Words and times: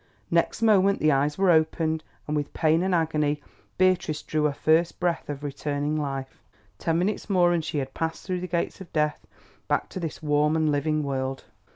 Next 0.31 0.63
moment 0.63 0.99
the 0.99 1.11
eyes 1.11 1.37
were 1.37 1.51
opened, 1.51 2.03
and 2.25 2.35
with 2.35 2.51
pain 2.55 2.81
and 2.81 2.95
agony 2.95 3.39
Beatrice 3.77 4.23
drew 4.23 4.47
a 4.47 4.51
first 4.51 4.99
breath 4.99 5.29
of 5.29 5.43
returning 5.43 5.95
life. 5.95 6.41
Ten 6.79 6.97
minutes 6.97 7.29
more 7.29 7.53
and 7.53 7.63
she 7.63 7.77
had 7.77 7.93
passed 7.93 8.25
through 8.25 8.39
the 8.41 8.47
gates 8.47 8.81
of 8.81 8.91
Death 8.91 9.27
back 9.67 9.89
to 9.89 9.99
this 9.99 10.23
warm 10.23 10.55
and 10.55 10.71
living 10.71 11.03
world. 11.03 11.43